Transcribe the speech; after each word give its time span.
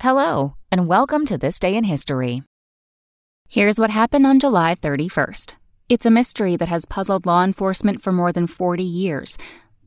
Hello, 0.00 0.54
and 0.70 0.86
welcome 0.86 1.26
to 1.26 1.36
This 1.36 1.58
Day 1.58 1.74
in 1.74 1.82
History. 1.82 2.44
Here's 3.48 3.80
what 3.80 3.90
happened 3.90 4.28
on 4.28 4.38
July 4.38 4.76
31st. 4.76 5.56
It's 5.88 6.06
a 6.06 6.10
mystery 6.10 6.54
that 6.54 6.68
has 6.68 6.86
puzzled 6.86 7.26
law 7.26 7.42
enforcement 7.42 8.00
for 8.00 8.12
more 8.12 8.30
than 8.30 8.46
40 8.46 8.84
years. 8.84 9.36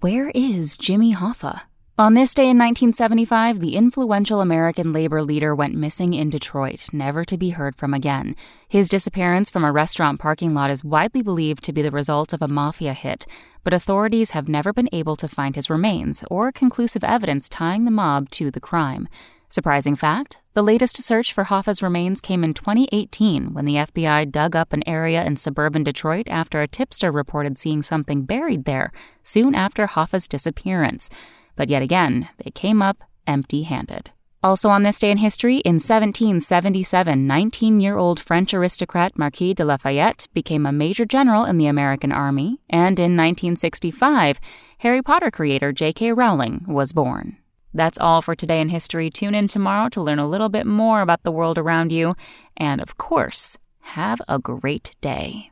Where 0.01 0.29
is 0.35 0.75
Jimmy 0.75 1.15
Hoffa? 1.15 1.61
On 1.97 2.13
this 2.13 2.33
day 2.33 2.49
in 2.49 2.57
1975, 2.57 3.61
the 3.61 3.77
influential 3.77 4.41
American 4.41 4.91
labor 4.91 5.23
leader 5.23 5.55
went 5.55 5.75
missing 5.75 6.13
in 6.13 6.29
Detroit, 6.29 6.89
never 6.91 7.23
to 7.23 7.37
be 7.37 7.51
heard 7.51 7.77
from 7.77 7.93
again. 7.93 8.35
His 8.67 8.89
disappearance 8.89 9.49
from 9.49 9.63
a 9.63 9.71
restaurant 9.71 10.19
parking 10.19 10.53
lot 10.53 10.71
is 10.71 10.83
widely 10.83 11.21
believed 11.21 11.63
to 11.63 11.71
be 11.71 11.81
the 11.81 11.89
result 11.89 12.33
of 12.33 12.41
a 12.41 12.49
mafia 12.49 12.93
hit, 12.93 13.25
but 13.63 13.73
authorities 13.73 14.31
have 14.31 14.49
never 14.49 14.73
been 14.73 14.89
able 14.91 15.15
to 15.15 15.29
find 15.29 15.55
his 15.55 15.69
remains 15.69 16.21
or 16.29 16.51
conclusive 16.51 17.05
evidence 17.05 17.47
tying 17.47 17.85
the 17.85 17.91
mob 17.91 18.29
to 18.31 18.51
the 18.51 18.59
crime. 18.59 19.07
Surprising 19.51 19.97
fact 19.97 20.37
the 20.53 20.63
latest 20.63 21.03
search 21.03 21.33
for 21.33 21.43
Hoffa's 21.43 21.83
remains 21.83 22.21
came 22.21 22.41
in 22.41 22.53
2018 22.53 23.53
when 23.53 23.65
the 23.65 23.75
FBI 23.75 24.31
dug 24.31 24.55
up 24.55 24.71
an 24.71 24.81
area 24.87 25.25
in 25.25 25.35
suburban 25.35 25.83
Detroit 25.83 26.29
after 26.29 26.61
a 26.61 26.69
tipster 26.69 27.11
reported 27.11 27.57
seeing 27.57 27.81
something 27.81 28.23
buried 28.23 28.63
there 28.63 28.93
soon 29.23 29.53
after 29.53 29.87
Hoffa's 29.87 30.29
disappearance. 30.29 31.09
But 31.57 31.67
yet 31.67 31.81
again, 31.81 32.29
they 32.37 32.51
came 32.51 32.81
up 32.81 33.03
empty 33.27 33.63
handed. 33.63 34.11
Also 34.41 34.69
on 34.69 34.83
this 34.83 34.99
day 34.99 35.11
in 35.11 35.17
history, 35.17 35.57
in 35.57 35.75
1777, 35.75 37.27
19 37.27 37.81
year 37.81 37.97
old 37.97 38.21
French 38.21 38.53
aristocrat 38.53 39.17
Marquis 39.17 39.53
de 39.53 39.65
Lafayette 39.65 40.29
became 40.33 40.65
a 40.65 40.71
major 40.71 41.03
general 41.03 41.43
in 41.43 41.57
the 41.57 41.67
American 41.67 42.13
Army, 42.13 42.61
and 42.69 42.97
in 42.99 43.17
1965, 43.17 44.39
Harry 44.77 45.01
Potter 45.01 45.29
creator 45.29 45.73
J.K. 45.73 46.13
Rowling 46.13 46.63
was 46.69 46.93
born. 46.93 47.35
That's 47.73 47.97
all 47.97 48.21
for 48.21 48.35
today 48.35 48.59
in 48.59 48.69
history. 48.69 49.09
Tune 49.09 49.33
in 49.33 49.47
tomorrow 49.47 49.89
to 49.89 50.01
learn 50.01 50.19
a 50.19 50.27
little 50.27 50.49
bit 50.49 50.67
more 50.67 51.01
about 51.01 51.23
the 51.23 51.31
world 51.31 51.57
around 51.57 51.91
you. 51.91 52.15
And 52.57 52.81
of 52.81 52.97
course, 52.97 53.57
have 53.79 54.21
a 54.27 54.39
great 54.39 54.95
day. 55.01 55.51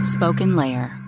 Spoken 0.00 0.56
Layer. 0.56 1.07